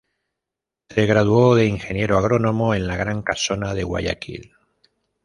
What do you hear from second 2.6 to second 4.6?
en la Gran Casona de Guayaquil.